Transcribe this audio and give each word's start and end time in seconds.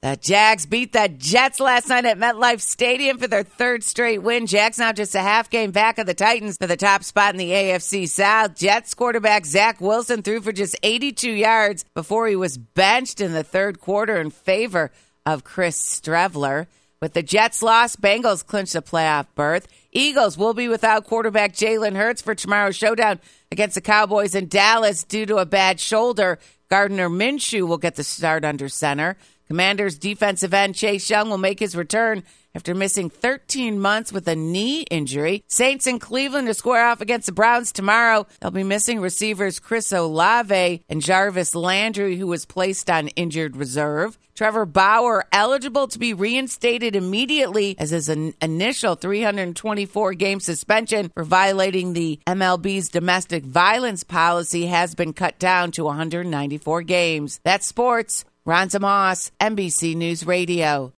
The 0.00 0.14
Jags 0.14 0.64
beat 0.64 0.92
the 0.92 1.08
Jets 1.08 1.58
last 1.58 1.88
night 1.88 2.04
at 2.04 2.18
MetLife 2.18 2.60
Stadium 2.60 3.18
for 3.18 3.26
their 3.26 3.42
third 3.42 3.82
straight 3.82 4.22
win. 4.22 4.46
Jags 4.46 4.78
now 4.78 4.92
just 4.92 5.16
a 5.16 5.20
half 5.20 5.50
game 5.50 5.72
back 5.72 5.98
of 5.98 6.06
the 6.06 6.14
Titans 6.14 6.56
for 6.56 6.68
the 6.68 6.76
top 6.76 7.02
spot 7.02 7.34
in 7.34 7.38
the 7.38 7.50
AFC 7.50 8.08
South. 8.08 8.54
Jets 8.54 8.94
quarterback 8.94 9.44
Zach 9.44 9.80
Wilson 9.80 10.22
threw 10.22 10.40
for 10.40 10.52
just 10.52 10.76
82 10.84 11.32
yards 11.32 11.84
before 11.94 12.28
he 12.28 12.36
was 12.36 12.58
benched 12.58 13.20
in 13.20 13.32
the 13.32 13.42
third 13.42 13.80
quarter 13.80 14.20
in 14.20 14.30
favor 14.30 14.92
of 15.26 15.42
Chris 15.42 16.00
Streveler. 16.00 16.68
With 17.02 17.14
the 17.14 17.22
Jets 17.24 17.60
loss, 17.60 17.96
Bengals 17.96 18.46
clinched 18.46 18.76
a 18.76 18.82
playoff 18.82 19.26
berth. 19.34 19.66
Eagles 19.90 20.38
will 20.38 20.54
be 20.54 20.68
without 20.68 21.06
quarterback 21.06 21.54
Jalen 21.54 21.96
Hurts 21.96 22.22
for 22.22 22.36
tomorrow's 22.36 22.76
showdown 22.76 23.18
against 23.50 23.74
the 23.74 23.80
Cowboys 23.80 24.36
in 24.36 24.46
Dallas 24.46 25.02
due 25.02 25.26
to 25.26 25.38
a 25.38 25.46
bad 25.46 25.80
shoulder. 25.80 26.38
Gardner 26.70 27.08
Minshew 27.08 27.66
will 27.66 27.78
get 27.78 27.96
the 27.96 28.04
start 28.04 28.44
under 28.44 28.68
center. 28.68 29.16
Commanders 29.48 29.98
defensive 29.98 30.52
end 30.54 30.74
Chase 30.74 31.08
Young 31.08 31.30
will 31.30 31.38
make 31.38 31.58
his 31.58 31.74
return 31.74 32.22
after 32.54 32.74
missing 32.74 33.08
13 33.08 33.78
months 33.78 34.12
with 34.12 34.26
a 34.28 34.36
knee 34.36 34.82
injury. 34.90 35.44
Saints 35.48 35.86
in 35.86 35.98
Cleveland 35.98 36.48
to 36.48 36.54
square 36.54 36.86
off 36.86 37.00
against 37.00 37.26
the 37.26 37.32
Browns 37.32 37.72
tomorrow. 37.72 38.26
They'll 38.40 38.50
be 38.50 38.64
missing 38.64 39.00
receivers 39.00 39.58
Chris 39.58 39.92
Olave 39.92 40.82
and 40.88 41.02
Jarvis 41.02 41.54
Landry, 41.54 42.16
who 42.16 42.26
was 42.26 42.44
placed 42.46 42.90
on 42.90 43.08
injured 43.08 43.56
reserve. 43.56 44.18
Trevor 44.34 44.66
Bauer 44.66 45.24
eligible 45.32 45.88
to 45.88 45.98
be 45.98 46.14
reinstated 46.14 46.94
immediately 46.94 47.74
as 47.78 47.90
his 47.90 48.08
in- 48.08 48.34
initial 48.40 48.94
324 48.94 50.14
game 50.14 50.40
suspension 50.40 51.10
for 51.14 51.24
violating 51.24 51.92
the 51.92 52.20
MLB's 52.26 52.88
domestic 52.88 53.44
violence 53.44 54.04
policy 54.04 54.66
has 54.66 54.94
been 54.94 55.12
cut 55.12 55.38
down 55.38 55.70
to 55.72 55.84
194 55.84 56.82
games. 56.82 57.40
That's 57.42 57.66
sports. 57.66 58.24
Ron 58.48 58.66
Moss, 58.80 59.30
NBC 59.38 59.94
News 59.94 60.24
Radio. 60.24 60.94